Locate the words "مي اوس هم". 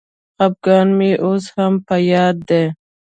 0.97-1.73